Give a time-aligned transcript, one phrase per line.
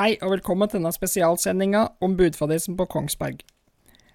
[0.00, 3.42] Hei og velkommen til denne spesialsendinga om budfadesen på Kongsberg.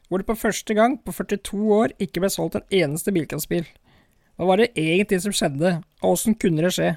[0.10, 3.68] Hvor det på første gang på 42 år ikke ble solgt en eneste bilcrossbil.
[4.34, 6.88] Hva var det egentlig som skjedde, og åssen kunne det skje?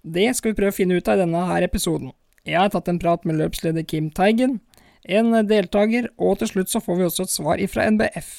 [0.00, 2.14] Det skal vi prøve å finne ut av i denne her episoden.
[2.48, 4.62] Jeg har tatt en prat med løpsleder Kim Teigen,
[5.04, 8.32] en deltaker, og til slutt så får vi også et svar ifra NBF.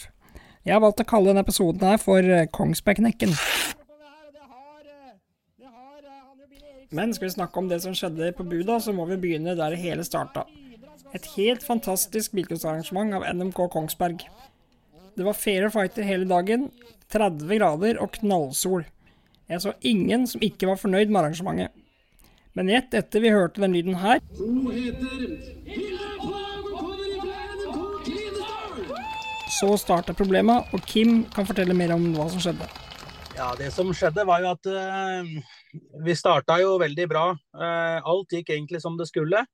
[0.65, 3.37] Jeg har valgt å kalle denne episoden her for Kongsbergknekken.
[6.91, 9.71] Men skal vi snakke om det som skjedde på Buda, så må vi begynne der
[9.71, 10.43] det hele starta.
[11.15, 14.25] Et helt fantastisk bilcrossarrangement av NMK Kongsberg.
[15.15, 16.69] Det var fair fighter hele dagen,
[17.11, 18.83] 30 grader og knallsol.
[19.51, 21.71] Jeg så ingen som ikke var fornøyd med arrangementet.
[22.55, 24.19] Men rett etter vi hørte den lyden her
[29.51, 32.67] Så starta problemet, og Kim kan fortelle mer om hva som skjedde.
[33.37, 35.27] Ja, Det som skjedde, var jo at uh,
[36.03, 37.23] vi starta jo veldig bra.
[37.55, 39.45] Uh, alt gikk egentlig som det skulle.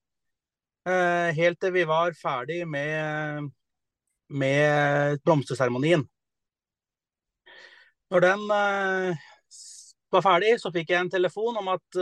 [0.88, 3.52] Uh, helt til vi var ferdig med,
[4.34, 6.08] med blomsterseremonien.
[8.10, 11.98] Når den var ferdig, så fikk jeg en telefon at,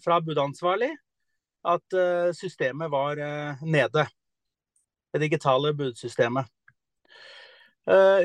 [0.00, 0.88] fra budansvarlig
[1.68, 1.96] at
[2.32, 3.20] systemet var
[3.60, 4.06] nede.
[5.12, 6.48] Det digitale budsystemet.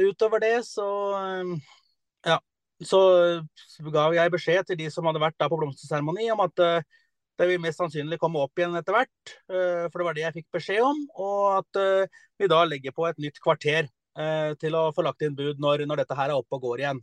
[0.08, 0.88] utover det så
[2.86, 3.00] så
[3.90, 6.82] ga jeg beskjed til de som hadde vært på blomsterseremoni om at uh,
[7.38, 9.34] det vil mest sannsynlig komme opp igjen etter hvert.
[9.50, 11.00] Uh, for det var det jeg fikk beskjed om.
[11.18, 13.90] Og at uh, vi da legger på et nytt kvarter
[14.58, 17.00] til å få lagt inn bud når, når, dette her er oppe og går igjen.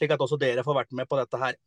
[0.00, 1.58] Slik at også dere får vært med på dette her.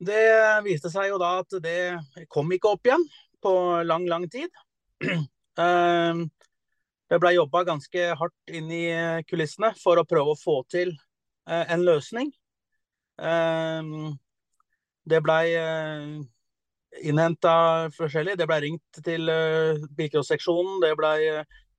[0.00, 0.22] Det
[0.64, 2.00] viste seg jo da at det
[2.32, 3.04] kom ikke opp igjen
[3.44, 3.52] på
[3.84, 4.48] lang, lang tid.
[7.12, 8.86] det ble jobba ganske hardt inn i
[9.28, 11.09] kulissene for å prøve å få til Eh,
[11.50, 12.30] en løsning.
[13.20, 14.14] Ehm,
[15.10, 16.20] det blei eh,
[17.06, 17.54] innhenta
[17.96, 18.36] forskjellig.
[18.38, 20.78] Det blei ringt til eh, bilcross-seksjonen.
[20.84, 21.18] Det blei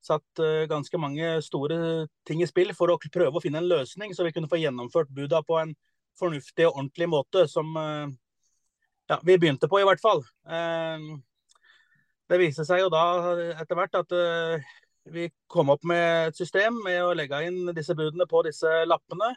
[0.02, 4.26] satt ganske mange store ting i spill for å prøve å finne en løsning, så
[4.26, 5.76] vi kunne få gjennomført buda på en
[6.18, 10.24] fornuftig og ordentlig måte, som ja, vi begynte på, i hvert fall.
[10.50, 11.22] Ehm,
[12.34, 13.04] det viste seg jo da
[13.62, 14.18] etter hvert at
[15.14, 19.36] vi kom opp med et system med å legge inn disse budene på disse lappene.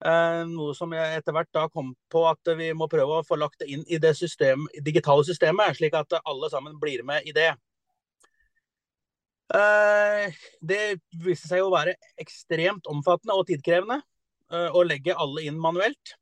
[0.00, 3.36] Eh, noe som jeg etter hvert da kom på at vi må prøve å få
[3.36, 7.34] lagt det inn i det system, digitale systemet, slik at alle sammen blir med i
[7.36, 7.50] det.
[9.52, 10.80] Eh, det
[11.20, 16.16] viste seg å være ekstremt omfattende og tidkrevende eh, å legge alle inn manuelt.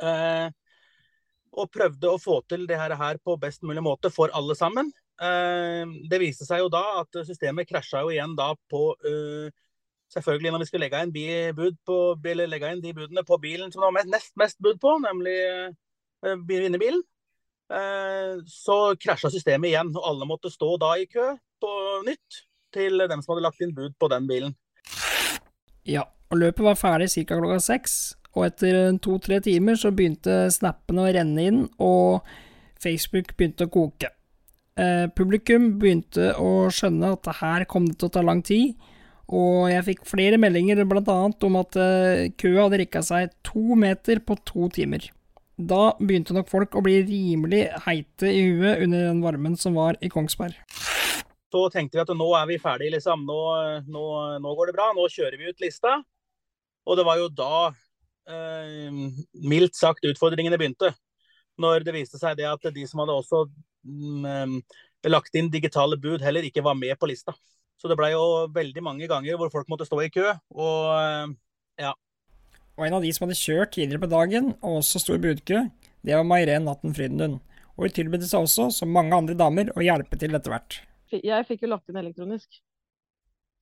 [0.00, 4.88] Og prøvde å få til det her på best mulig måte for alle sammen.
[5.20, 8.94] Det viste seg jo da at systemet krasja jo igjen da på
[10.14, 11.14] selvfølgelig når vi skulle legge inn,
[11.86, 14.96] på, legge inn de budene på bilen som det var mest, nest mest bud på,
[15.04, 15.36] nemlig
[16.26, 17.02] uh, vinnerbilen,
[17.72, 19.92] uh, så krasja systemet igjen.
[19.96, 21.74] Og alle måtte stå da i kø på
[22.06, 22.44] nytt
[22.74, 24.56] til dem som hadde lagt inn bud på den bilen.
[25.88, 27.36] Ja, og løpet var ferdig ca.
[27.36, 27.98] klokka seks.
[28.38, 32.22] Og etter to-tre timer så begynte snappene å renne inn, og
[32.80, 34.12] Facebook begynte å koke.
[34.78, 38.76] Eh, publikum begynte å skjønne at her kom det til å ta lang tid,
[39.30, 41.16] og jeg fikk flere meldinger bl.a.
[41.30, 45.06] om at uh, køa hadde rikka seg to meter på to timer.
[45.54, 49.98] Da begynte nok folk å bli rimelig heite i huet under den varmen som var
[50.02, 50.56] i Kongsberg.
[51.50, 53.22] Så tenkte vi at nå er vi ferdige, liksom.
[53.26, 53.38] Nå,
[53.90, 54.04] nå,
[54.40, 54.90] nå går det bra.
[54.96, 55.98] Nå kjører vi ut lista.
[56.86, 57.70] Og det var jo da,
[58.30, 59.00] eh,
[59.50, 60.92] mildt sagt, utfordringene begynte.
[61.60, 63.42] Når det viste seg det at de som hadde også
[63.84, 64.60] mm,
[65.10, 67.34] lagt inn digitale bud, heller ikke var med på lista.
[67.80, 70.26] Så det ble jo veldig mange ganger hvor folk måtte stå i kø.
[70.52, 71.36] Og eh,
[71.86, 71.94] ja.
[72.76, 75.64] Og en av de som hadde kjørt tidligere på dagen, og også stor i budkø,
[76.04, 77.40] det var Mairen Natten Frydenlund.
[77.76, 80.80] Og hun tilbød seg også, som mange andre damer, å hjelpe til etter hvert.
[81.10, 82.60] Jeg fikk jo lagt inn elektronisk.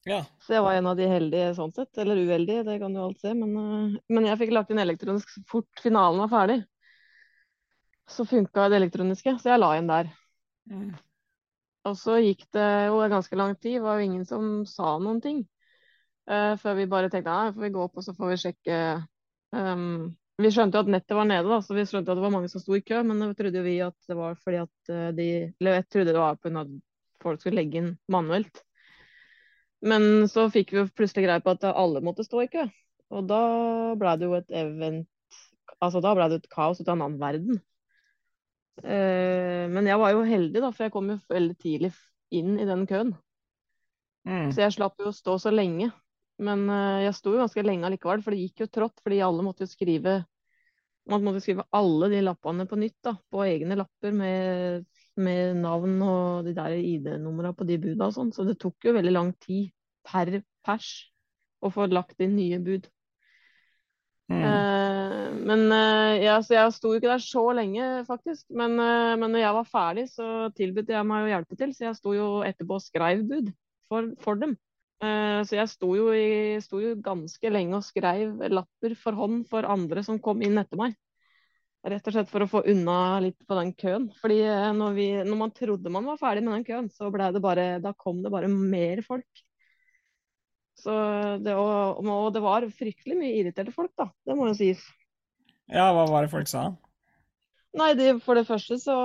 [0.09, 0.23] Ja.
[0.43, 1.91] Så jeg var en av de heldige sånn sett.
[2.01, 3.35] Eller uheldige, det kan du alt se.
[3.39, 6.59] Men, eh, men jeg fikk lagt inn elektronisk fort finalen var ferdig.
[8.09, 10.11] Så funka det elektroniske, så jeg la inn der.
[10.71, 10.95] Mm.
[11.89, 15.21] Og så gikk det jo ganske lang tid, det var jo ingen som sa noen
[15.25, 15.43] ting.
[16.29, 18.79] Uh, før vi bare tenkte nei, får vi gå opp og så får vi sjekke
[19.57, 22.35] um, Vi skjønte jo at nettet var nede, da, så vi skjønte at det var
[22.35, 23.01] mange som sto i kø.
[23.09, 26.21] Men det trodde vi at det var fordi at uh, de Eller jeg trodde det
[26.21, 26.67] var pga.
[26.67, 26.75] at
[27.25, 28.63] folk skulle legge inn manuelt.
[29.89, 32.67] Men så fikk vi jo plutselig greie på at alle måtte stå i kø.
[33.15, 33.43] Og da
[33.99, 35.09] ble det jo et event
[35.85, 37.59] Altså da ble det et kaos ut av en annen verden.
[38.83, 39.48] Eh,
[39.79, 41.93] men jeg var jo heldig, da, for jeg kom jo veldig tidlig
[42.35, 43.15] inn i den køen.
[44.29, 44.51] Mm.
[44.53, 45.89] Så jeg slapp jo å stå så lenge.
[46.43, 49.01] Men uh, jeg sto jo ganske lenge allikevel, for det gikk jo trått.
[49.03, 50.21] Fordi alle måtte jo skrive
[51.09, 54.85] man måtte skrive alle de lappene på nytt da, på egne lapper med
[55.19, 58.95] med navn og de der ID-numra på de buda og sånn, så det tok jo
[58.97, 59.73] veldig lang tid
[60.07, 60.31] per
[60.65, 60.91] pers
[61.65, 62.87] å få lagt inn nye bud.
[64.29, 64.43] Mm.
[64.45, 65.63] Eh, men
[66.21, 68.47] ja, så jeg sto ikke der så lenge, faktisk.
[68.51, 71.89] Men, eh, men når jeg var ferdig, så tilbød jeg meg å hjelpe til, så
[71.89, 73.53] jeg sto jo etterpå og skrev bud
[73.89, 74.57] for, for dem.
[74.99, 79.45] Eh, så jeg sto jo, i, sto jo ganske lenge og skrev lapper for hånd
[79.51, 80.97] for andre som kom inn etter meg.
[81.89, 84.09] Rett og slett for å få unna litt på den køen.
[84.21, 87.31] Fordi eh, når, vi, når man trodde man var ferdig med den køen, så ble
[87.35, 89.45] det bare, da kom det bare mer folk.
[90.79, 90.95] Så
[91.43, 94.09] det, og, og det var fryktelig mye irriterte folk, da.
[94.27, 94.83] Det må jo sies.
[95.69, 96.69] Ja, hva var det folk sa?
[97.77, 98.97] Nei, de, For det første så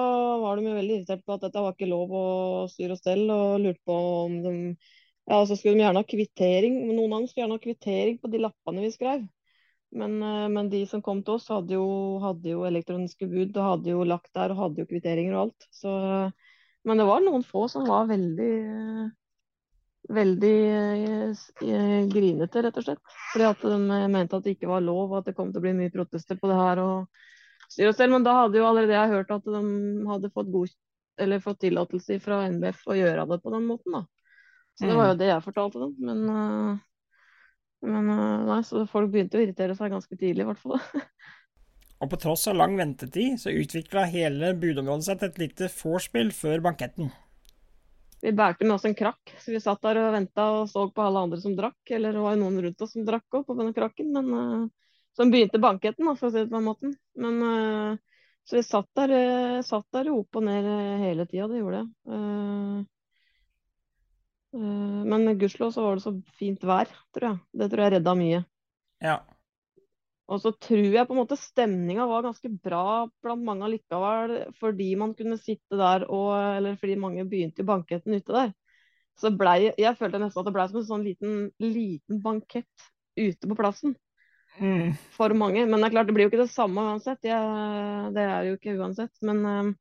[0.42, 2.26] var de jo veldig irritert på at dette var ikke lov å
[2.72, 4.54] styre og stelle, og lurte på om de
[5.30, 6.82] Ja, så skulle de gjerne ha kvittering.
[6.90, 9.22] Noen av dem skulle gjerne ha kvittering på de lappene vi skrev.
[9.96, 11.86] Men, eh, men, de som kom til oss, hadde jo,
[12.24, 15.68] hadde jo, elektroniske bud og hadde jo lagt der og hadde jo kvitteringer og alt.
[15.72, 15.94] Så,
[16.84, 18.52] men det var noen få som var veldig
[20.12, 23.04] veldig eh, grinete, rett og slett.
[23.32, 23.78] Fordi at de
[24.12, 26.40] mente at det ikke var lov, og at det kom til å bli mye protester
[26.40, 26.84] på det her.
[26.84, 28.18] og styre selv.
[28.18, 29.62] Men da hadde jo allerede jeg hørt at de
[30.10, 30.74] hadde fått, god,
[31.46, 34.00] fått tillatelse fra NBF å gjøre det på den måten.
[34.00, 34.04] da.
[34.74, 35.22] Så det var jo mm.
[35.22, 35.96] det jeg fortalte dem.
[36.02, 36.82] Men
[37.84, 40.80] men eh, nei, så folk begynte å irritere seg ganske tidlig, i hvert fall.
[42.02, 46.32] og på tross av lang ventetid, så utvikla hele budområdet seg til et lite vorspiel
[46.36, 47.12] før banketten.
[48.24, 51.04] Vi bærte med oss en krakk, så vi satt der og venta og så på
[51.04, 51.82] alle andre som drakk.
[51.92, 54.94] Eller det var jo noen rundt oss som drakk òg på denne krakken, men uh,
[55.18, 56.94] som begynte banketten, for å si det på den måten.
[57.20, 60.70] Men uh, så vi satt der, uh, satt der opp og ned
[61.04, 61.92] hele tida, det gjorde det.
[64.54, 67.40] Men gudskjelov så var det så fint vær, tror jeg.
[67.60, 68.44] Det tror jeg redda mye.
[69.04, 69.18] Ja.
[70.32, 74.94] Og så tror jeg på en måte stemninga var ganske bra blant mange allikevel, fordi
[75.00, 78.54] man kunne sitte der og Eller fordi mange begynte i banketten ute der.
[79.20, 82.90] Så blei Jeg følte nesten at det blei som en sånn liten, liten bankett
[83.20, 83.98] ute på plassen.
[84.62, 84.94] Mm.
[85.18, 85.66] For mange.
[85.66, 87.20] Men det er klart, det blir jo ikke det samme uansett.
[87.26, 89.14] Jeg, det er jo ikke uansett.
[89.26, 89.72] Men uh,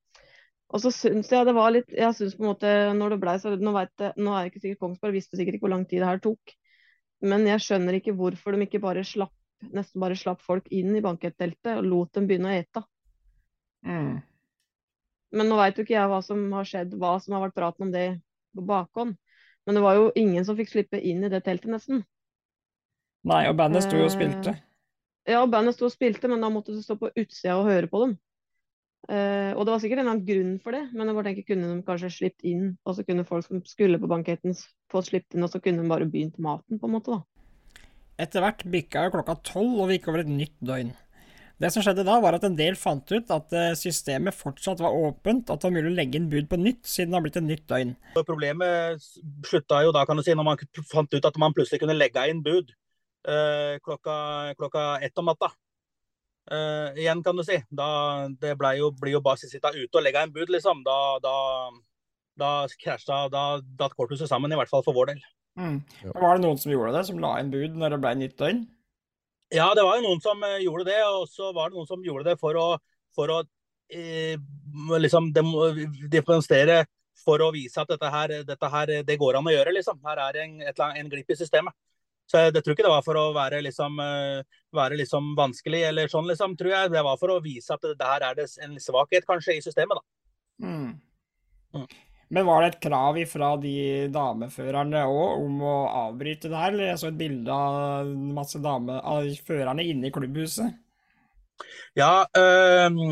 [0.72, 3.36] og så syns jeg det var litt Jeg syns på en måte når det blei
[3.40, 5.86] så nå, vet jeg, nå er jeg ikke sikkert Kongsberg visste sikkert ikke hvor lang
[5.88, 6.54] tid det her tok.
[7.22, 9.34] Men jeg skjønner ikke hvorfor de ikke bare slapp
[9.70, 12.82] nesten bare slapp folk inn i banketteltet og lot dem begynne å ete.
[13.86, 14.14] Mm.
[15.32, 17.86] Men nå veit jo ikke jeg hva som har skjedd, hva som har vært praten
[17.86, 18.06] om det
[18.56, 19.16] på bakhånd.
[19.66, 22.02] Men det var jo ingen som fikk slippe inn i det teltet, nesten.
[23.28, 24.56] Nei, og bandet sto jo og spilte.
[25.22, 27.90] Eh, ja, bandet sto og spilte, men da måtte du stå på utsida og høre
[27.90, 28.16] på dem.
[29.10, 31.70] Uh, og det var sikkert en annen grunn for det, men jeg bare tenker, kunne
[31.72, 34.54] de kanskje sluppet inn, og så kunne folk som skulle på banketten
[34.92, 37.31] få sluppet inn, og så kunne de bare begynt maten, på en måte, da.
[38.22, 40.92] Etter hvert bikka klokka tolv, og vi gikk over et nytt døgn.
[41.62, 44.94] Det som skjedde da, var at en del fant ut at eh, systemet fortsatt var
[44.98, 47.38] åpent, at det var mulig å legge inn bud på nytt, siden det har blitt
[47.38, 47.92] et nytt døgn.
[48.18, 49.04] Problemet
[49.46, 52.24] slutta jo da, kan du si, når man fant ut at man plutselig kunne legge
[52.30, 52.72] inn bud
[53.28, 55.52] eh, klokka, klokka ett om natta.
[56.50, 57.60] Eh, igjen, kan du si.
[57.70, 60.82] Da, det jo, blir jo bare å ute og legge inn bud, liksom.
[60.86, 61.36] Da, da,
[62.38, 62.50] da
[62.82, 65.22] krasja Da datt korthuset sammen, i hvert fall for vår del.
[65.58, 65.82] Mm.
[66.14, 68.62] Var det noen som gjorde det, som la inn bud når det ble nytt døgn?
[69.52, 70.98] Ja, det var jo noen som uh, gjorde det.
[71.12, 72.66] Og så var det noen som gjorde det for å,
[73.12, 73.38] for å
[73.92, 74.40] eh,
[74.98, 76.82] liksom demonstrere
[77.22, 80.00] for å vise at dette her, dette her, det går an å gjøre, liksom.
[80.06, 81.76] Her er en, et, en glipp i systemet.
[82.30, 85.82] Så jeg, jeg tror ikke det var for å være liksom, eh, være liksom vanskelig
[85.90, 86.92] eller sånn, liksom, tror jeg.
[86.94, 89.64] Det var for å vise at det, det her er det en svakhet kanskje i
[89.64, 90.66] systemet, da.
[90.66, 90.88] Mm.
[91.76, 91.86] Mm.
[92.32, 93.74] Men var det et krav fra de
[94.12, 95.74] dameførerne òg om å
[96.06, 96.72] avbryte det her?
[96.72, 100.78] Eller jeg så et bilde av masse dame, av førerne inne i klubbhuset?
[101.98, 103.02] Ja, øh,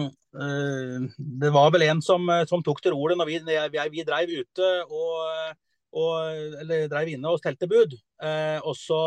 [0.40, 1.08] øh,
[1.44, 4.70] det var vel en som, som tok til ordet når vi, vi, vi dreiv ute
[4.88, 5.58] og
[5.90, 7.96] og, eller dreiv inne og stelte bud.
[8.22, 9.00] Eh, og, så,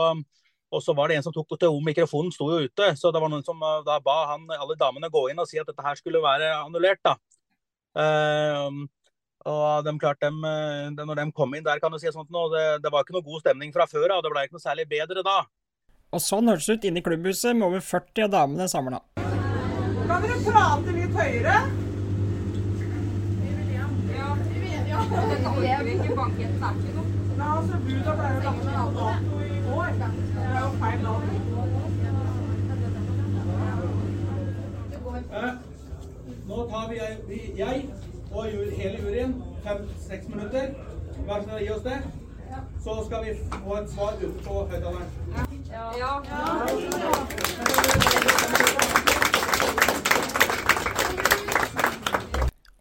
[0.71, 2.93] og, så, var det en som tok til mikrofonen sto jo ute.
[2.99, 5.69] Så det var noen som da ba han, alle damene gå inn og si at
[5.69, 7.01] dette her skulle være annullert.
[7.05, 7.15] da.
[8.03, 8.83] Eh,
[9.49, 12.45] og de klarte dem, eh, når de kom inn der, kan du si sånt nå,
[12.53, 14.23] det, det var ikke noe god stemning fra før av.
[14.23, 15.41] Det ble ikke noe særlig bedre da.
[16.13, 19.01] Og sånn hørtes det ut inne i klubbhuset med over 40 av damene samla.
[19.17, 21.57] Kan dere prate litt høyere?
[25.63, 27.09] Det er ikke banketten er ikke noe.
[27.33, 29.89] Nei, altså, Buda ble jo lagt ned dato i går.
[29.99, 30.09] Det
[30.83, 31.41] feil dato.
[35.33, 35.53] Eh,
[36.47, 36.97] nå tar vi
[37.57, 37.77] jeg
[38.33, 38.45] og
[38.77, 40.73] hele juryen fem-seks minutter.
[41.27, 41.99] Vær så snill, gi oss det.
[42.83, 45.09] Så skal vi få et svar ute på høyttaleren.
[45.71, 45.85] Ja.
[45.97, 46.11] ja.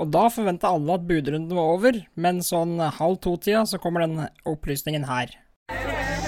[0.02, 4.26] Og da forventa alle at budrunden var over, men sånn halv to-tida så kommer den
[4.48, 5.36] opplysningen her.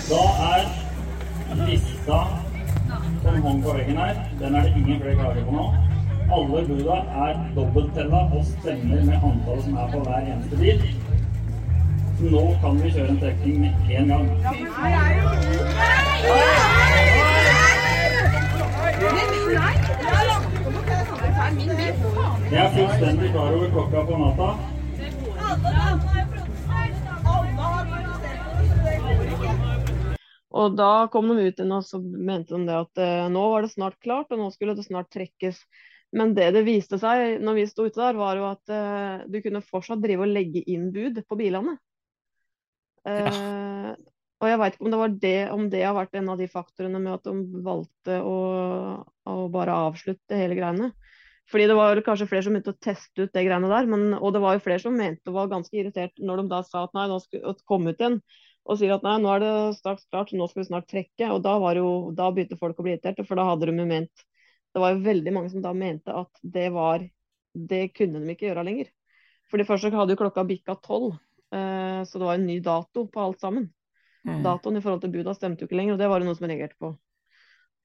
[0.05, 0.69] Da er
[1.65, 2.21] lista
[3.25, 5.94] som hang på veggen her, den er det ingen flere klager på nå.
[6.33, 10.79] Alle buda er dobbelttella og stemmer med antallet som er på hver eneste bil.
[12.33, 14.27] Nå kan vi kjøre en trekning med én gang.
[22.51, 24.49] Jeg er fullstendig klar over klokka på natta.
[30.55, 33.65] Og da kom de ut igjen og så mente de det at eh, nå var
[33.65, 35.59] det snart klart, og nå skulle det snart trekkes.
[36.15, 39.41] Men det det viste seg når vi sto ute der, var jo at uh, du
[39.43, 41.77] kunne fortsatt drive og legge inn bud på bilene.
[43.05, 43.91] Eh,
[44.41, 46.49] og jeg veit ikke om det, var det, om det har vært en av de
[46.51, 48.39] faktorene med at de valgte å,
[49.05, 50.91] å bare avslutte hele greiene.
[51.53, 53.89] Fordi det var kanskje flere som begynte å teste ut det greiene der.
[53.91, 56.63] Men, og det var jo flere som mente og var ganske irritert når de da
[56.65, 58.21] sa at nei, nå skal vi komme ut igjen.
[58.65, 61.29] Og sier at nei, nå er det straks klart, nå skal vi snart trekke.
[61.35, 63.89] Og da, var jo, da begynte folk å bli irriterte, for da hadde de jo
[63.91, 64.25] ment
[64.75, 67.05] Det var jo veldig mange som da mente at det var
[67.55, 68.89] Det kunne de ikke gjøre lenger.
[69.47, 71.13] For det første hadde jo klokka bikka tolv,
[71.55, 73.69] eh, så det var en ny dato på alt sammen.
[74.27, 74.41] Mm.
[74.43, 76.49] Datoen i forhold til buda stemte jo ikke lenger, og det var det noen som
[76.51, 76.91] reagerte på.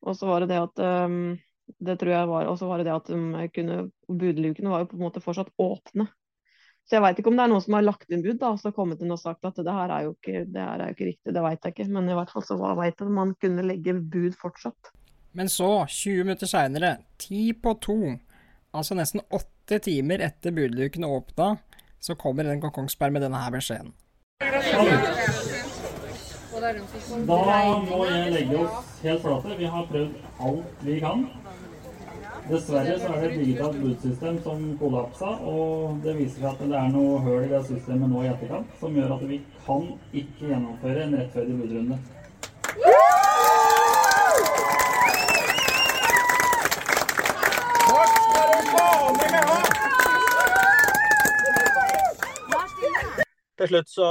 [0.10, 0.82] Og så var det det at
[1.12, 1.36] um,
[1.78, 3.78] det tror jeg var, Og så var det det at de kunne,
[4.08, 6.08] budlukene var jo på en måte fortsatt åpne.
[6.88, 8.62] Så jeg veit ikke om det er noen som har lagt inn bud da, og
[8.62, 11.34] så kommet inn og sagt at det her er jo ikke, er jo ikke riktig,
[11.36, 11.86] det veit jeg ikke.
[11.94, 14.90] Men i hvert fall så veit jeg at man kunne legge bud fortsatt.
[15.32, 17.98] Men så, 20 minutter seinere, ti på to,
[18.74, 21.58] altså nesten åtte timer etter budlukene åpna,
[22.00, 23.94] så kommer en Kongsberg med denne her beskjeden.
[27.28, 27.48] Da
[27.86, 29.56] må jeg legge oss helt flate.
[29.60, 30.18] Vi har prøvd
[30.50, 31.28] alt vi kan.
[32.50, 36.78] Dessverre så er det et digitalt budsystem som kollapsa, og det viser seg at det
[36.80, 40.48] er noe høl i det systemet nå i etterkant som gjør at vi kan ikke
[40.50, 42.00] gjennomføre en rettferdig budrunde.
[53.60, 54.10] Til slutt så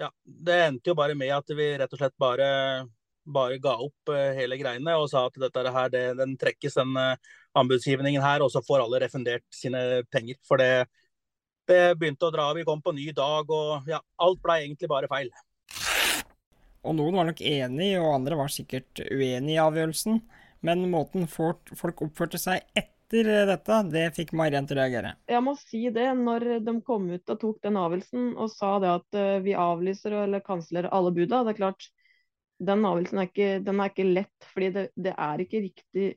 [0.00, 2.48] Ja, det endte jo bare med at vi rett og slett bare
[3.30, 6.96] bare ga opp uh, hele greiene og sa at dette her, det, den trekkes, den
[6.96, 10.38] uh, anbudsgivningen her, og så får alle refundert sine penger.
[10.48, 10.88] For det,
[11.68, 12.48] det begynte å dra.
[12.56, 15.30] Vi kom på ny dag, og ja, alt ble egentlig bare feil.
[16.80, 20.22] Og noen var nok enig, og andre var sikkert uenig i avgjørelsen.
[20.66, 25.14] Men måten folk oppførte seg etter dette, det fikk Mariann til å reagere.
[25.28, 28.92] Jeg må si det, når de kom ut og tok den avgjørelsen og sa det
[28.92, 31.88] at uh, vi avlyser eller kansellerer alle buda, det er klart
[32.60, 36.08] den avgjørelsen er ikke, er ikke lett, fordi det, det, er ikke riktig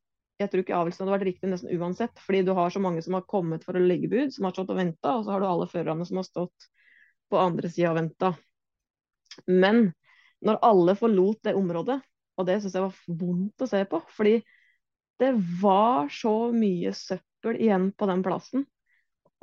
[0.41, 3.15] Jeg tror ikke avgjørelsen hadde vært riktig nesten uansett, fordi du har så mange som
[3.17, 5.47] har kommet for å legge bud, som har stått og venta, og så har du
[5.47, 6.71] alle førerne som har stått
[7.31, 8.33] på andre sida og venta.
[9.47, 9.87] Men
[10.43, 12.01] når alle forlot det området,
[12.37, 14.41] og det syns jeg var vondt å se på, fordi
[15.21, 18.65] det var så mye søppel igjen på den plassen,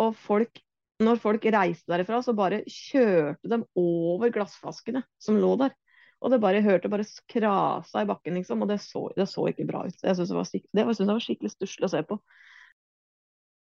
[0.01, 0.63] og folk
[1.01, 5.73] når folk reiste derifra, så bare kjørte de over glassflaskene som lå der.
[6.21, 8.61] Og det bare hørte bare skrasa i bakken, liksom.
[8.61, 9.97] Og det så, det så ikke bra ut.
[10.05, 12.19] Jeg syns det, var, det var, skikkelig stusslig å se på.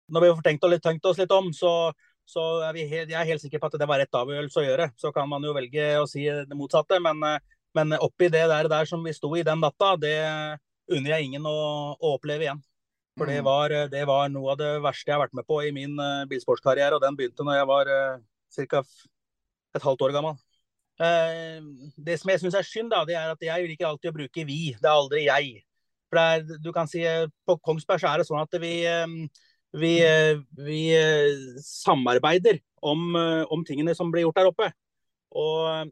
[0.10, 1.92] Når vi har tenkt, tenkt oss litt om, så,
[2.26, 4.90] så er helt, jeg er helt sikker på at det var rett avgjørelse å gjøre.
[4.98, 6.98] Så kan man jo velge å si det motsatte.
[7.06, 7.22] Men,
[7.78, 10.18] men oppi det der, der, som vi sto i den natta, det
[10.90, 11.60] unner jeg ingen å,
[11.96, 12.62] å oppleve igjen.
[13.20, 13.46] For det mm.
[13.46, 16.28] var, det var, noe av det verste jeg har vært med på i min uh,
[16.30, 16.96] bilsportskarriere.
[16.96, 18.22] Og den begynte når jeg var uh,
[18.72, 18.84] ca.
[19.76, 20.38] et halvt år gammel.
[21.00, 21.60] Uh,
[21.96, 24.46] det som jeg syns er synd, da, det er at jeg liker alltid å bruke
[24.48, 24.62] vi.
[24.80, 25.60] Det er aldri jeg.
[26.10, 29.12] For er, du kan si eh, På Kongsberg så er det sånn at vi, eh,
[29.78, 29.92] vi,
[30.58, 30.82] vi
[31.62, 33.14] samarbeider om,
[33.54, 34.72] om, tingene som blir gjort der oppe.
[35.38, 35.92] Og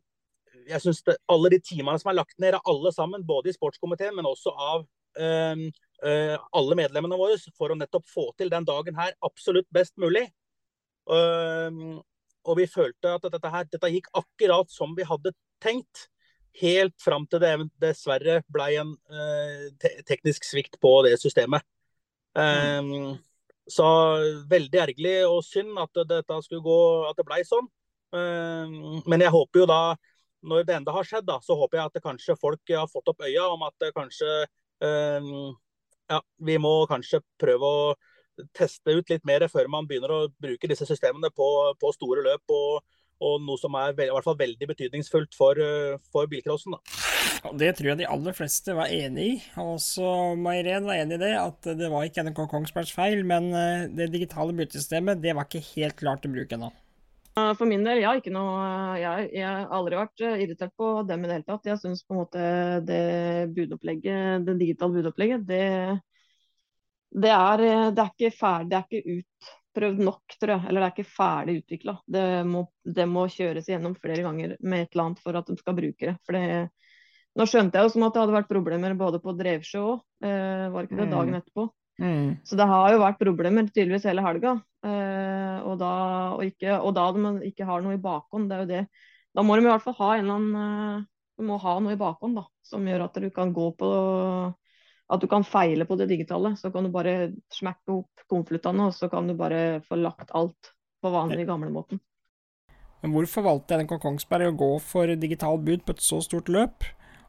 [0.68, 4.16] jeg syns alle de timene som er lagt ned av alle sammen, både i sportskomiteen,
[4.18, 5.64] men også av um,
[6.04, 10.28] uh, alle medlemmene våre, for å nettopp få til den dagen her absolutt best mulig.
[11.08, 12.00] Um,
[12.48, 16.08] og vi følte at dette, her, dette gikk akkurat som vi hadde tenkt.
[16.58, 21.66] Helt fram til det dessverre ble en uh, te teknisk svikt på det systemet.
[22.38, 23.18] Um,
[23.68, 23.88] så
[24.48, 27.68] veldig ergerlig og synd at dette skulle gå, at det ble sånn.
[28.16, 29.82] Um, men jeg håper jo da,
[30.48, 33.24] når det enda har skjedd, da, så håper jeg at kanskje folk har fått opp
[33.28, 34.30] øya om at kanskje
[34.84, 35.56] um,
[36.08, 37.90] ja, vi må kanskje prøve å
[38.56, 41.48] teste ut litt mer før man begynner å bruke disse systemene på,
[41.82, 42.84] på store løp og,
[43.26, 45.60] og noe som er i hvert fall veldig betydningsfullt for,
[46.14, 46.78] for bilcrossen.
[46.78, 47.54] Da.
[47.58, 49.38] Det tror jeg de aller fleste var enig i.
[49.62, 53.50] Også Mairen var enig i det, at det var ikke NRK Kongsbergs feil, men
[53.98, 56.70] det digitale byttesystemet det var ikke helt klart til bruk ennå.
[57.38, 58.62] For min del, jeg har, noe,
[58.98, 61.68] jeg, jeg har aldri vært irritert på dem i det hele tatt.
[61.70, 62.46] Jeg syns på en måte
[62.88, 63.04] det
[63.54, 65.68] budopplegget, det digitale budopplegget, det,
[67.14, 67.64] det, er,
[67.94, 70.66] det er ikke ferdig, det er ikke utprøvd nok, tror jeg.
[70.66, 71.98] Eller det er ikke ferdig utvikla.
[72.18, 72.26] Det,
[72.98, 76.10] det, må kjøres igjennom flere ganger med et eller annet for at de skal bruke
[76.10, 76.18] det.
[76.26, 76.46] For det,
[77.38, 80.70] nå skjønte jeg jo som at det hadde vært problemer både på Drevsjø òg, eh,
[80.74, 81.42] var ikke det dagen mm.
[81.44, 81.68] etterpå.
[82.02, 82.32] Mm.
[82.46, 84.58] Så det har jo vært problemer tydeligvis hele helga.
[84.88, 85.92] Eh, og, da,
[86.38, 88.84] og, ikke, og da de ikke har noe i bakhånd, det er jo det.
[89.36, 91.06] Da må de i hvert fall ha en eller annen eh,
[91.38, 93.90] Du må ha noe i bakhånd da, som gjør at du kan gå på
[95.14, 96.56] At du kan feile på det digitale.
[96.60, 100.74] Så kan du bare smekke opp konvoluttene, og så kan du bare få lagt alt
[101.02, 102.02] på vanlig gamlemåten.
[103.04, 106.88] Men hvorfor valgte NRK Kongsberg å gå for digital bud på et så stort løp?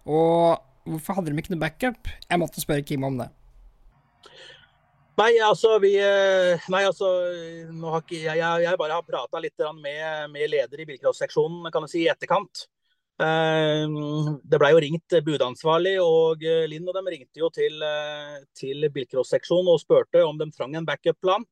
[0.09, 0.57] Og
[0.89, 2.09] hvorfor hadde de ikke noe backup?
[2.25, 3.29] Jeg måtte spørre Kim om det.
[5.19, 7.09] Nei, altså, vi, eh, nei, altså
[7.99, 12.03] ikke, jeg, jeg, bare har prata litt med, med, leder i bilcrossseksjonen kan jeg si,
[12.05, 12.69] i etterkant.
[13.19, 13.97] Eh,
[14.47, 17.83] det blei jo ringt budansvarlig, og eh, Linn og dem ringte jo til,
[18.55, 21.47] til bilcrossseksjonen og spurte om de trang en backup-plan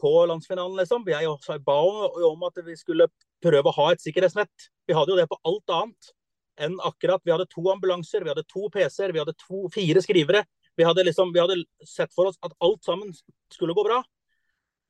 [0.00, 0.78] på landsfinalen.
[0.80, 1.02] liksom.
[1.10, 1.80] Jeg ba
[2.24, 3.10] om at vi skulle
[3.44, 4.70] prøve å ha et sikkerhetsnett.
[4.88, 6.14] Vi hadde jo det på alt annet
[6.60, 10.42] enn akkurat Vi hadde to ambulanser, vi hadde to PC-er, vi hadde to, fire skrivere.
[10.80, 13.12] Vi hadde, liksom, vi hadde sett for oss at alt sammen
[13.52, 13.98] skulle gå bra.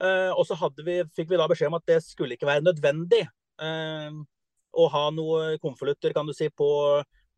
[0.01, 3.25] Uh, og så vi, fikk vi da beskjed om at det skulle ikke være nødvendig
[3.61, 4.15] uh,
[4.71, 6.69] å ha noe konvolutter kan du si, på,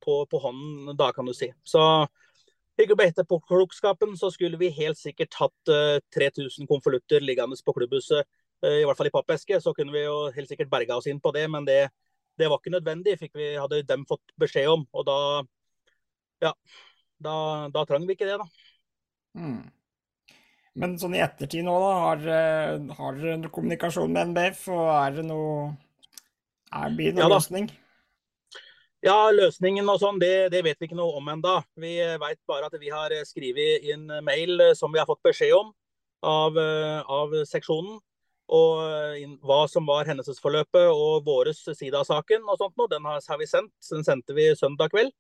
[0.05, 1.49] på, på, hånden da, kan du si.
[1.65, 1.81] Så
[2.79, 8.29] i etterpåklokskapen så skulle vi helt sikkert hatt uh, eh, 3000 konvolutter liggende på klubbhuset,
[8.63, 9.59] i hvert fall i pappeske.
[9.59, 11.89] Så kunne vi jo helt sikkert berga oss inn på det, men det,
[12.39, 14.85] det var ikke nødvendig, fikk vi, hadde dem fått beskjed om.
[14.95, 15.19] Og da,
[16.47, 16.53] ja,
[17.23, 17.37] da,
[17.73, 18.49] da trenger vi ikke det, da.
[19.39, 19.63] Mm.
[20.83, 24.87] Men sånn i ettertid nå, da, har, eh, har dere noe kommunikasjon med NBF, og
[24.95, 25.57] er det noe
[26.73, 27.67] er, det noen ja, løsning?
[29.05, 31.59] Ja, løsningen og sånn, det, det, vet vi ikke noe om ennå.
[31.83, 35.75] Vi vet bare at vi har skrevet inn mail som vi har fått beskjed om
[36.25, 37.99] av, av seksjonen.
[38.53, 43.21] Og hva som var hendelsesforløpet og vår side av saken og sånt noe, den har,
[43.27, 43.75] har vi sendt.
[43.91, 45.13] Den sendte vi søndag kveld.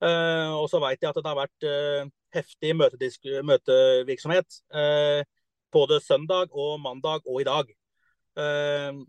[0.00, 5.20] Uh, og så vet jeg at det har vært uh, heftig møtevirksomhet uh,
[5.74, 7.76] både søndag og mandag og i dag.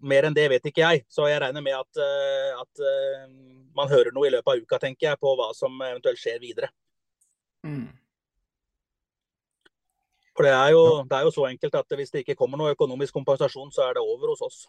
[0.02, 2.00] mer enn det vet ikke jeg, så jeg regner med at,
[2.58, 2.82] at
[3.78, 6.68] man hører noe i løpet av uka, tenker jeg, på hva som eventuelt skjer videre.
[7.64, 7.86] Mm.
[10.38, 12.72] For det er, jo, det er jo så enkelt at hvis det ikke kommer noe
[12.76, 14.62] økonomisk kompensasjon, så er det over hos oss.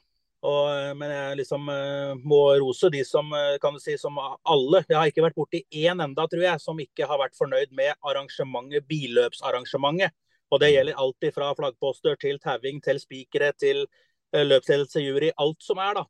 [0.42, 4.18] Og, eh, men jeg liksom uh, må rose de som uh, kan du si, som
[4.18, 4.83] alle.
[4.88, 7.94] Jeg har ikke vært borti én enda, tror jeg, som ikke har vært fornøyd med
[8.11, 10.14] arrangementet, billøpsarrangementet.
[10.53, 15.31] Og det gjelder alt fra flaggposter til tauing til spikere til uh, løpsledelse, jury.
[15.38, 16.09] Alt som er, da.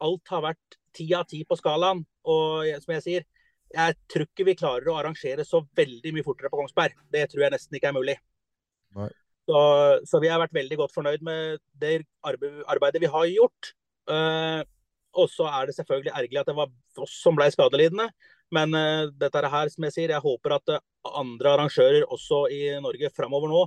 [0.00, 1.98] alt har vært ti av ti på skalaen.
[2.30, 3.26] Og som jeg sier,
[3.74, 6.94] jeg tror ikke vi klarer å arrangere så veldig mye fortere på Kongsberg.
[7.12, 8.16] Det tror jeg nesten ikke er mulig.
[9.46, 9.58] Så,
[10.10, 13.74] så, vi har vært veldig godt fornøyd med det arbeidet vi har gjort.
[14.10, 14.62] Uh,
[15.16, 18.08] og så er det selvfølgelig ergerlig at det var oss som ble skadelidende.
[18.54, 20.82] Men uh, dette her, som jeg sier, jeg håper at uh,
[21.22, 23.66] andre arrangører også i Norge framover nå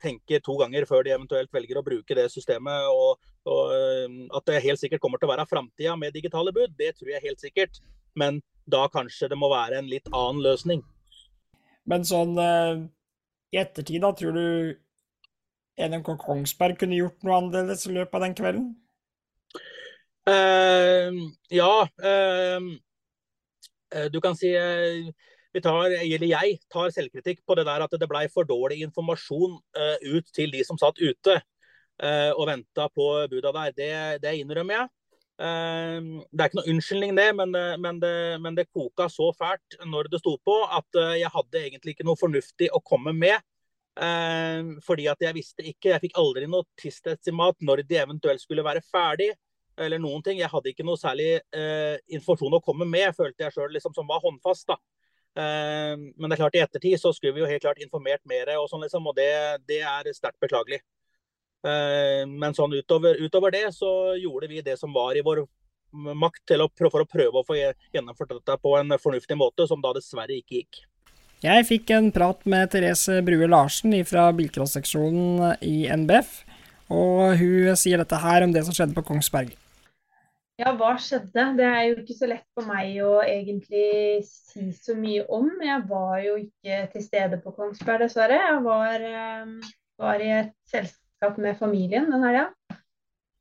[0.00, 2.88] tenker to ganger før de eventuelt velger å bruke det systemet.
[2.88, 3.70] Og, og
[4.36, 7.24] at det helt sikkert kommer til å være framtida med digitale bud, det tror jeg
[7.24, 7.80] helt sikkert.
[8.16, 10.82] Men da kanskje det må være en litt annen løsning.
[11.88, 12.36] Men sånn
[13.54, 14.44] i ettertid, da, tror du
[15.78, 18.68] NMK Kongsberg kunne gjort noe annerledes i løpet av den kvelden?
[20.28, 21.14] Uh,
[21.54, 21.72] ja.
[22.02, 22.76] Uh,
[24.12, 25.08] du kan si uh,
[25.54, 29.56] vi tar, eller jeg tar selvkritikk på det der at det ble for dårlig informasjon
[30.12, 31.38] ut til de som satt ute
[32.36, 33.72] og venta på buda der.
[33.74, 33.88] Det,
[34.22, 34.90] det innrømmer jeg.
[35.38, 40.08] Det er ikke noe unnskyldning, det men, men det, men det koka så fælt når
[40.10, 43.38] det sto på at jeg hadde egentlig ikke noe fornuftig å komme med.
[44.82, 48.82] Fordi at jeg visste ikke, jeg fikk aldri noe tidsestimat når de eventuelt skulle være
[48.90, 49.30] ferdig.
[49.78, 50.38] Eller noen ting.
[50.40, 54.08] Jeg hadde ikke noe særlig eh, informasjon å komme med, følte jeg sjøl liksom, som
[54.10, 54.72] var håndfast.
[54.72, 54.78] da.
[55.38, 58.50] Eh, men det er klart i ettertid så skulle vi jo helt klart informert mer,
[58.58, 59.30] og sånn liksom, og det,
[59.70, 60.82] det er sterkt beklagelig.
[61.66, 65.42] Eh, men sånn utover, utover, det så gjorde vi det som var i vår
[65.92, 69.80] makt til å, for å prøve å få gjennomført dette på en fornuftig måte, som
[69.82, 70.82] da dessverre ikke gikk.
[71.42, 76.42] Jeg fikk en prat med Therese Brue Larsen fra bilcross-seksjonen i NBF.
[76.90, 79.52] Og hun sier dette her om det som skjedde på Kongsberg.
[80.58, 81.44] Ja, hva skjedde?
[81.54, 85.52] Det er jo ikke så lett for meg å egentlig si så mye om.
[85.62, 88.40] Jeg var jo ikke til stede på Kongsberg, dessverre.
[88.42, 89.68] Jeg var, eh,
[90.02, 92.48] var i et selskap med familien den helga.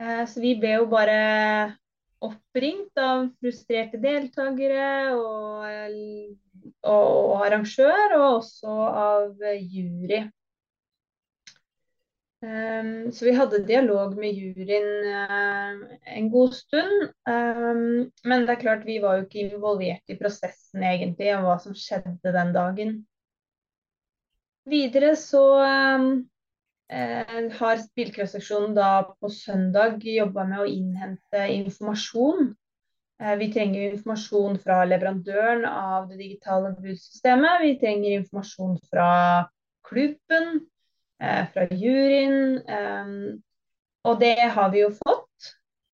[0.01, 1.17] Eh, så vi ble jo bare
[2.23, 5.67] oppringt av frustrerte deltakere og,
[6.89, 10.25] og arrangør, og også av jury.
[12.37, 17.07] Um, så vi hadde dialog med juryen uh, en god stund.
[17.25, 21.55] Um, men det er klart vi var jo ikke involvert i prosessen egentlig, og hva
[21.63, 22.97] som skjedde den dagen.
[24.69, 25.45] Videre så
[26.93, 32.56] uh, har bilcrossseksjonen da på søndag jobba med å innhente informasjon.
[33.17, 37.62] Eh, vi trenger informasjon fra leverandøren av det digitale budsystemet.
[37.63, 39.12] Vi trenger informasjon fra
[39.88, 40.67] klubben.
[41.19, 42.58] Eh, fra juryen.
[42.67, 43.06] Eh,
[44.04, 45.23] og det har vi jo fått.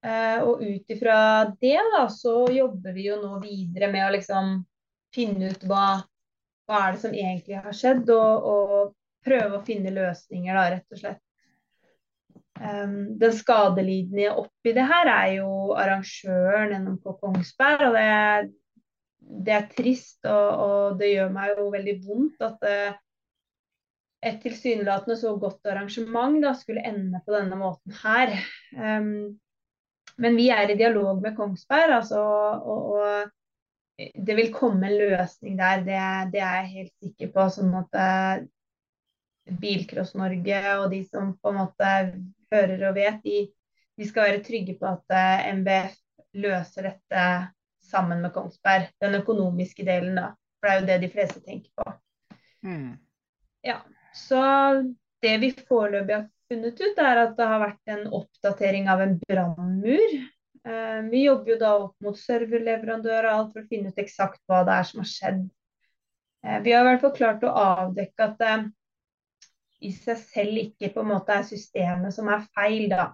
[0.04, 4.58] Eh, og ut ifra det da, så jobber vi jo nå videre med å liksom
[5.16, 6.02] finne ut hva,
[6.68, 8.92] hva er det som egentlig har skjedd, og, og
[9.26, 11.22] prøve å finne løsninger, da, rett og slett.
[12.54, 17.88] Um, den skadelidende oppi det her er jo arrangøren på Kongsberg.
[17.88, 18.52] og det,
[19.48, 23.00] det er trist, og, og, det gjør meg jo veldig vondt at uh,
[24.24, 28.36] et tilsynelatende så godt arrangement da, skulle ende på denne måten her.
[28.78, 29.40] Um,
[30.22, 33.32] men vi er i dialog med Kongsberg, altså, og, og,
[33.98, 35.84] det vil komme en løsning der.
[35.86, 35.98] Det,
[36.34, 37.50] det er jeg helt sikker på.
[37.54, 38.46] sånn at uh,
[39.50, 41.90] Bilcross-Norge og de som på en måte
[42.54, 43.40] hører og vet, de,
[44.00, 45.98] de skal være trygge på at eh, MBF
[46.44, 47.26] løser dette
[47.84, 48.90] sammen med Kongsberg.
[49.04, 50.32] Den økonomiske delen, da.
[50.60, 51.96] For det er jo det de fleste tenker på.
[52.64, 52.94] Mm.
[53.68, 53.82] Ja.
[54.16, 54.40] Så
[55.24, 59.18] det vi foreløpig har funnet ut, er at det har vært en oppdatering av en
[59.28, 60.16] brannmur.
[60.64, 64.40] Eh, vi jobber jo da opp mot serverleverandører og alt for å finne ut eksakt
[64.48, 65.44] hva det er som har skjedd.
[66.46, 68.54] Eh, vi har i hvert fall klart å avdekke at det
[69.84, 73.12] i seg selv ikke på en måte er systemet som er feil, da.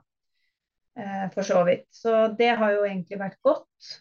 [1.00, 1.88] Eh, for så vidt.
[1.94, 3.96] Så det har jo egentlig vært godt.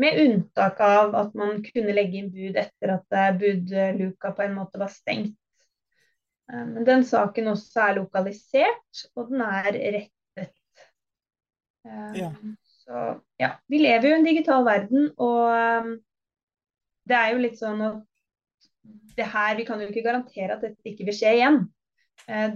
[0.00, 4.56] Med unntak av at man kunne legge inn bud etter at eh, budluka på en
[4.56, 5.36] måte var stengt.
[6.50, 10.56] Men men den saken også er lokalisert, og den er rettet.
[11.86, 12.30] Um, ja.
[12.80, 13.02] Så
[13.38, 15.92] ja, vi lever jo i en digital verden, og
[17.06, 18.00] det er jo litt sånn at
[19.16, 21.60] det her, Vi kan jo ikke garantere at dette ikke vil skje igjen.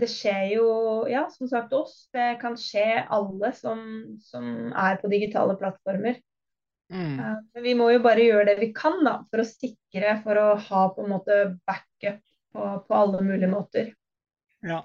[0.01, 0.67] Det skjer jo,
[1.09, 2.07] ja, som sagt oss.
[2.15, 3.81] Det kan skje alle som,
[4.23, 6.21] som er på digitale plattformer.
[6.93, 7.17] Mm.
[7.17, 10.49] Men vi må jo bare gjøre det vi kan da, for å sikre, for å
[10.69, 12.21] ha på en måte backup
[12.55, 13.93] på, på alle mulige måter.
[14.65, 14.83] Ja.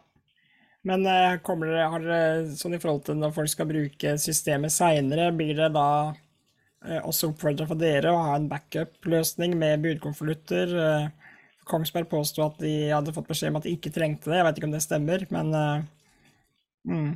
[0.87, 4.73] Men eh, kommer dere, har dere sånn i forhold til når folk skal bruke systemet
[4.73, 10.75] seinere, blir det da eh, også oppfordra for dere å ha en backup-løsning med budkonvolutter?
[10.85, 11.28] Eh,
[11.69, 14.61] Kongsberg påsto at de hadde fått beskjed om at de ikke trengte det, jeg vet
[14.61, 15.53] ikke om det stemmer, men
[16.87, 17.11] mm.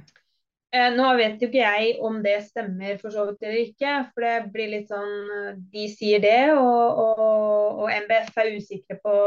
[0.73, 3.91] Eh, nå vet jo ikke jeg om det stemmer for så vidt eller ikke.
[4.13, 9.17] For det blir litt sånn De sier det, og, og, og MBF er usikre på,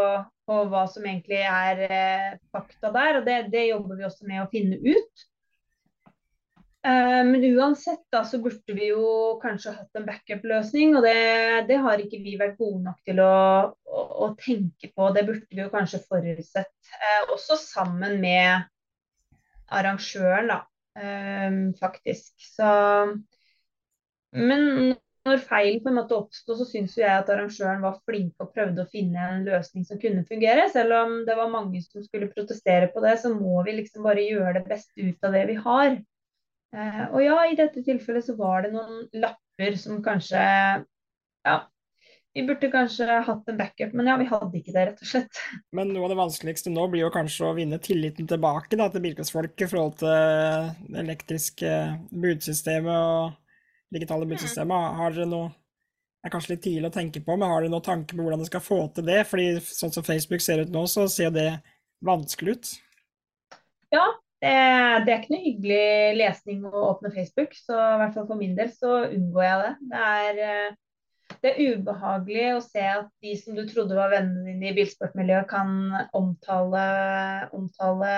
[0.48, 3.20] på, hva som egentlig er eh, fakta der.
[3.20, 5.26] Og det, det, jobber vi også med å finne ut.
[6.86, 9.06] Eh, men uansett da, så burde vi jo
[9.42, 10.94] kanskje hatt en backup-løsning.
[10.98, 11.16] Og det,
[11.70, 13.32] det, har ikke vi vært gode nok til å,
[13.90, 15.10] å, å, tenke på.
[15.16, 16.74] Det burde vi jo kanskje forutsett.
[16.94, 18.68] Eh, også sammen med
[19.74, 20.60] arrangøren, da.
[21.00, 22.32] eh, faktisk.
[22.54, 22.70] Så
[24.36, 24.94] Men
[25.26, 28.84] når feilen på en måte oppsto, så syns jeg at arrangøren var flink og prøvde
[28.84, 30.68] å finne en løsning som kunne fungere.
[30.70, 34.22] Selv om det var mange som skulle protestere på det, så må vi liksom bare
[34.22, 35.96] gjøre det beste ut av det vi har.
[36.76, 40.42] Eh, og ja, i dette tilfellet så var det noen lapper som kanskje
[41.46, 41.56] ja,
[42.36, 45.38] vi burde kanskje hatt en backup, men ja, vi hadde ikke det, rett og slett.
[45.72, 49.00] Men noe av det vanskeligste nå blir jo kanskje å vinne tilliten tilbake da, til
[49.06, 50.10] bilcrossfolk i forhold til
[50.90, 51.70] det elektriske
[52.12, 53.38] budsystemet og
[53.96, 54.98] digitale budsystemet.
[55.00, 57.86] Har dere noe Det er kanskje litt tidlig å tenke på, men har dere noen
[57.86, 59.20] tanke på hvordan dere skal få til det?
[59.30, 61.48] Fordi sånn som Facebook ser ut nå, så ser det
[62.04, 62.72] vanskelig ut.
[63.94, 64.10] Ja,
[64.44, 64.56] det,
[65.06, 68.56] det, er ikke noe hyggelig lesning å åpne Facebook, så i hvert fall for min
[68.58, 69.72] del så unngår jeg det.
[69.92, 70.74] Det er eh,
[71.42, 75.48] det er ubehagelig å se at de som du trodde var vennene dine i bilsportmiljøet,
[75.50, 75.72] kan
[76.16, 76.84] omtale,
[77.56, 78.12] omtale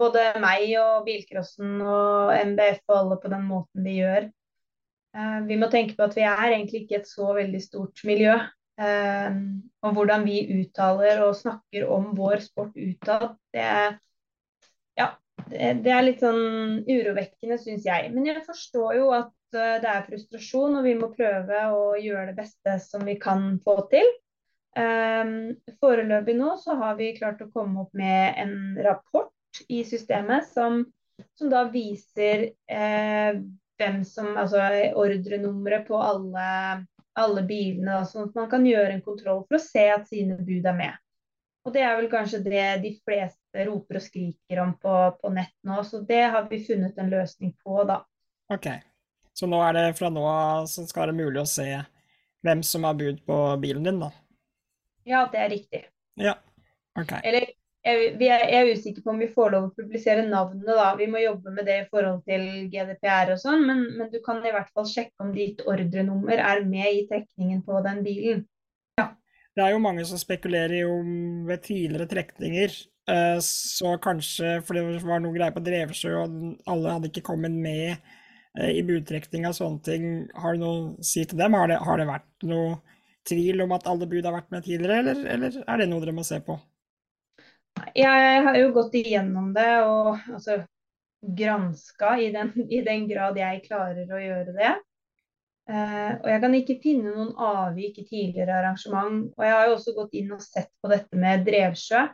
[0.00, 4.28] både meg og bilcrossen og MBF og alle på den måten de gjør.
[5.16, 8.34] Eh, vi må tenke på at vi er egentlig ikke et så veldig stort miljø.
[8.78, 9.38] Eh,
[9.84, 13.88] og hvordan vi uttaler og snakker om vår sport utad, det, ja,
[15.50, 18.12] det er litt sånn urovekkende, syns jeg.
[18.14, 22.30] Men jeg forstår jo at eh, det er frustrasjon, og vi må prøve å gjøre
[22.30, 24.08] det beste som vi kan få til.
[24.78, 29.32] Um, foreløpig nå så har vi klart å komme opp med en rapport
[29.72, 30.84] i systemet som,
[31.34, 33.40] som da viser eh,
[33.78, 34.62] hvem som, altså
[34.98, 36.46] ordrenummeret på alle,
[37.18, 40.66] alle bilene, sånn at man kan gjøre en kontroll for å se at sine bud
[40.68, 41.04] er med.
[41.66, 45.54] Og Det er vel kanskje det de fleste roper og skriker om på, på nett
[45.68, 48.00] nå, så det har vi funnet en løsning på, da.
[48.54, 48.70] Ok,
[49.36, 51.68] Så nå er det fra nå av så skal det mulig å se
[52.46, 54.10] hvem som har bud på bilen din, da?
[55.08, 55.84] Ja, det er riktig.
[56.20, 56.34] Ja,
[56.98, 57.12] ok.
[57.22, 57.50] Eller
[57.86, 60.90] jeg, jeg, er usikker på om vi får lov å publisere navnet, da.
[60.98, 64.42] Vi må jobbe med det i forhold til GDPR og sånn, men, men, du kan
[64.44, 68.46] i hvert fall sjekke om ditt ordrenummer er med i trekningen på den bilen.
[69.58, 71.08] Det er jo mange som spekulerer om
[71.48, 72.74] ved tidligere trekninger,
[73.10, 76.36] eh, så kanskje for det var noe greier på Drevsjø og
[76.70, 77.96] alle hadde ikke kommet med
[78.54, 80.06] eh, i budtrekninga og sånne ting.
[80.38, 81.58] Har du noe å si til dem?
[81.58, 82.78] Har det, har det vært noe
[83.26, 86.14] tvil om at alle bud har vært med tidligere, eller, eller, er det noe dere
[86.14, 86.54] må se på?
[87.98, 90.60] Jeg har jo gått igjennom det og altså,
[91.42, 94.76] granska i i den grad jeg klarer å gjøre det.
[95.68, 99.26] Uh, og jeg kan ikke finne noen avvik i tidligere arrangement.
[99.36, 102.06] Og jeg har jo også gått inn og sett på dette med Drevsjø.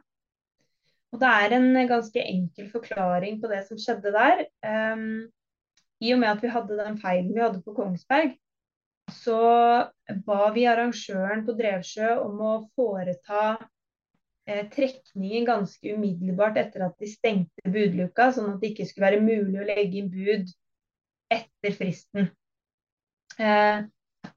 [1.14, 4.42] Og det er en ganske enkel forklaring på det som skjedde der.
[4.66, 5.28] Um,
[6.02, 8.34] I og med at vi hadde den feilen vi hadde på Kongsberg,
[9.14, 9.38] så
[10.26, 13.44] ba vi arrangøren på Drevsjø om å foreta
[14.48, 19.22] eh, trekningen ganske umiddelbart etter at de stengte budluka, sånn at det ikke skulle være
[19.22, 20.50] mulig å legge inn bud
[21.30, 22.32] etter fristen.
[23.38, 23.84] Eh,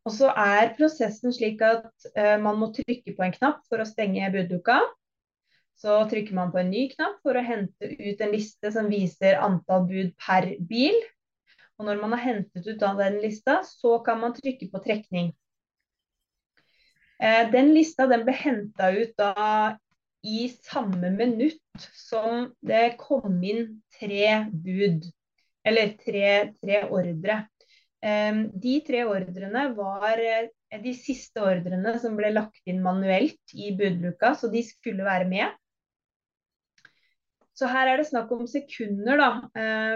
[0.07, 3.87] og så er prosessen slik at eh, man må trykke på en knapp for å
[3.87, 4.79] stenge budduka.
[5.77, 9.37] Så trykker man på en ny knapp for å hente ut en liste som viser
[9.43, 10.95] antall bud per bil.
[11.77, 15.35] Og når man har hentet ut av den lista, så kan man trykke på trekning.
[17.21, 19.77] Eh, den lista den ble henta ut da
[20.27, 25.05] i samme minutt som det kom inn tre bud.
[25.67, 27.43] Eller tre, tre ordre.
[28.05, 30.49] Eh, de tre ordrene var eh,
[30.83, 35.55] de siste ordrene som ble lagt inn manuelt i budluka, så de skulle være med.
[37.57, 39.29] Så her er det snakk om sekunder, da.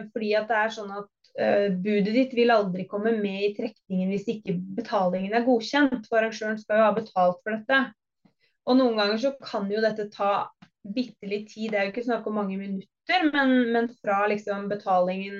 [0.10, 4.10] Fordi at det er sånn at uh, budet ditt vil aldri komme med i trekningen
[4.10, 6.08] hvis ikke betalingen er godkjent.
[6.10, 7.84] For arrangøren skal jo ha betalt for dette.
[8.66, 10.32] Og noen ganger så kan jo dette ta
[10.82, 11.72] bitte litt tid.
[11.72, 15.38] Det er jo ikke snakk om mange minutter, men, men fra liksom betalingen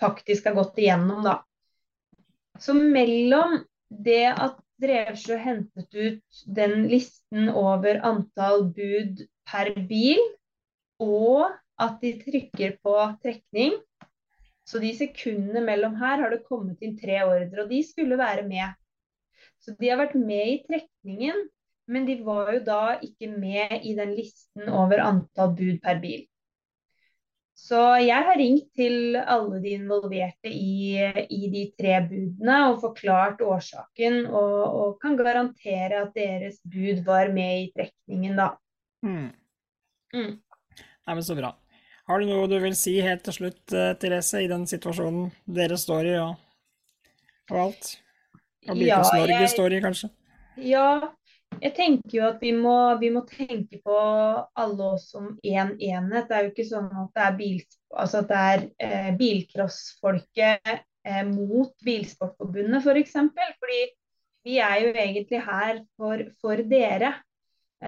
[0.00, 1.40] faktisk har gått igjennom, da.
[2.58, 10.20] Så mellom det at Drevsjø hentet ut den listen over antall bud per bil,
[11.02, 13.74] og at de trykker på trekning,
[14.68, 18.44] så de sekundene mellom her har det kommet inn tre ordre, og de skulle være
[18.46, 18.74] med.
[19.62, 21.46] Så de har vært med i trekningen,
[21.88, 26.26] men de var jo da ikke med i den listen over antall bud per bil.
[27.58, 30.94] Så jeg har ringt til alle de involverte i,
[31.34, 37.32] i de tre budene og forklart årsaken, og, og, kan garantere at deres bud var
[37.34, 38.52] med i trekningen, da.
[39.02, 39.32] Mm.
[40.14, 40.36] Mm.
[40.38, 41.52] Nei, men så bra.
[42.08, 45.76] Har du noe du vil si helt til slutt, eh, Therese, i den situasjonen dere
[45.76, 46.38] står i, og,
[47.50, 47.90] og alt?
[48.68, 50.14] Og Bilkos ja, Norge står i, kanskje?
[50.62, 50.88] Ja,
[51.58, 55.72] jeg tenker jo at vi må, vi må tenke på alle oss som én en
[55.74, 56.28] enhet.
[56.28, 60.72] Det er jo ikke sånn at det er, bil, altså at det er eh, bilcrossfolket
[60.72, 62.84] eh, mot Bilsportforbundet.
[62.84, 63.54] For eksempel.
[63.58, 63.80] Fordi
[64.46, 67.16] vi er jo egentlig her for, for dere.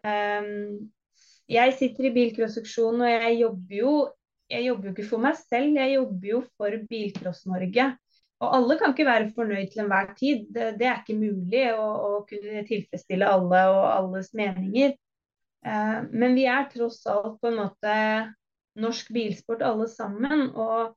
[0.05, 0.91] Um,
[1.51, 3.95] jeg sitter i bilcrossseksjonen, og jeg jobber jo
[4.51, 7.85] jeg jobber jo ikke for meg selv, jeg jobber jo for Bilcross-Norge.
[8.41, 10.47] Og alle kan ikke være fornøyd til enhver tid.
[10.55, 14.95] Det, det er ikke mulig å, å, kunne tilfredsstille alle og alles meninger.
[15.67, 17.97] Eh, men vi er tross alt på en måte
[18.81, 20.49] norsk bilsport alle sammen.
[20.55, 20.95] Og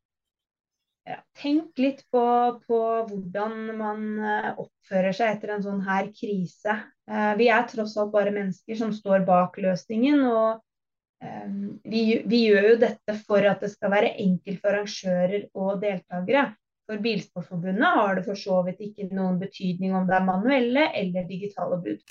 [1.03, 2.23] ja, tenk litt på,
[2.67, 6.77] på, hvordan man eh, oppfører seg etter en sånn her krise.
[7.11, 10.23] Eh, vi er tross alt bare mennesker som står bak løsningen.
[10.31, 10.63] og
[11.25, 11.49] eh,
[11.83, 16.51] vi, vi, gjør jo dette for at det skal være enkelt for arrangører og deltakere.
[16.83, 21.27] For Bilsportforbundet har det for så vidt ikke noen betydning om det er manuelle eller
[21.29, 22.01] digitale bud.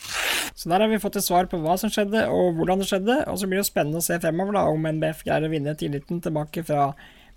[0.56, 3.18] Så der har vi fått et svar på hva som skjedde og hvordan det skjedde.
[3.28, 6.22] Og så blir det spennende å se fremover da, om NBF greier å vinne tilliten
[6.24, 6.88] tilbake fra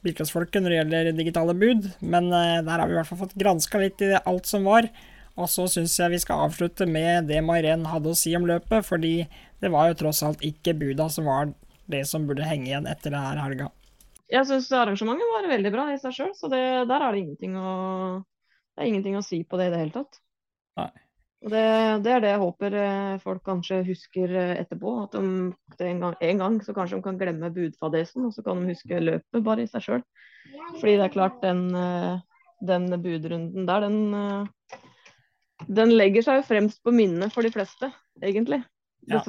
[0.05, 1.91] bilcrossfolket når det gjelder digitale bud.
[1.99, 4.87] Men uh, der har vi i hvert fall fått granska litt i alt som var.
[5.35, 8.87] Og så syns jeg vi skal avslutte med det Mairen hadde å si om løpet,
[8.87, 9.17] fordi
[9.59, 11.51] det var jo tross alt ikke buda som var
[11.91, 13.73] det som burde henge igjen etter det her helga.
[14.31, 17.57] Jeg syns arrangementet var veldig bra i seg sjøl, så det, der er det ingenting
[17.59, 17.71] å,
[18.73, 20.21] det er ingenting å si på det i det hele tatt.
[20.79, 20.91] Nei.
[21.45, 21.61] Det,
[22.01, 24.93] det er det jeg håper eh, folk kanskje husker eh, etterpå.
[25.03, 28.41] At de, det en, gang, en gang så kanskje de kan glemme budfadesen, og så
[28.45, 30.05] kan de huske løpet bare i seg sjøl.
[30.79, 32.15] Fordi det er klart, den, eh,
[32.65, 34.49] den budrunden der, den,
[35.69, 37.91] den legger seg jo fremst på minnet for de fleste,
[38.23, 38.63] egentlig.
[39.05, 39.21] Ja.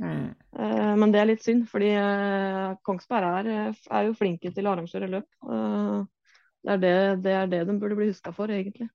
[0.00, 0.32] Mm.
[0.58, 4.74] Eh, Men det er litt synd, fordi eh, Kongsberg er, er jo flinke til å
[4.76, 5.28] arrangere løp.
[6.62, 8.88] Det er det, det er det de burde bli huska for, egentlig.